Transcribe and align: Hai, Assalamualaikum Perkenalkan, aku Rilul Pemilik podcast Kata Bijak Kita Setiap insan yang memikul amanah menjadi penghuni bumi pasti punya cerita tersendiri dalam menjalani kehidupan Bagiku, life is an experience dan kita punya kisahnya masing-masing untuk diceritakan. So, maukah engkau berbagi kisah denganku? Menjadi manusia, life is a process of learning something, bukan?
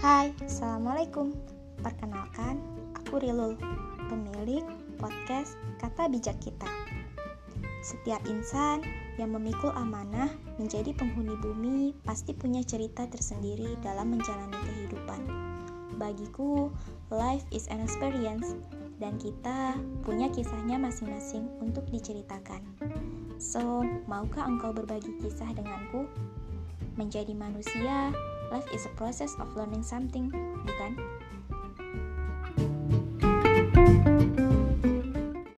Hai, 0.00 0.32
Assalamualaikum 0.40 1.36
Perkenalkan, 1.84 2.56
aku 2.96 3.20
Rilul 3.20 3.60
Pemilik 4.08 4.64
podcast 4.96 5.60
Kata 5.76 6.08
Bijak 6.08 6.40
Kita 6.40 6.64
Setiap 7.84 8.24
insan 8.24 8.80
yang 9.20 9.36
memikul 9.36 9.68
amanah 9.76 10.32
menjadi 10.56 10.96
penghuni 10.96 11.36
bumi 11.44 11.92
pasti 12.08 12.32
punya 12.32 12.64
cerita 12.64 13.04
tersendiri 13.12 13.76
dalam 13.84 14.16
menjalani 14.16 14.56
kehidupan 14.72 15.20
Bagiku, 16.00 16.72
life 17.12 17.44
is 17.52 17.68
an 17.68 17.84
experience 17.84 18.56
dan 19.04 19.20
kita 19.20 19.76
punya 20.00 20.32
kisahnya 20.32 20.80
masing-masing 20.80 21.44
untuk 21.60 21.84
diceritakan. 21.92 22.64
So, 23.36 23.84
maukah 24.08 24.48
engkau 24.48 24.72
berbagi 24.72 25.12
kisah 25.20 25.52
denganku? 25.52 26.08
Menjadi 26.96 27.36
manusia, 27.36 28.16
life 28.50 28.66
is 28.74 28.86
a 28.86 28.92
process 28.98 29.38
of 29.38 29.48
learning 29.54 29.82
something, 29.82 30.30
bukan? 30.66 30.98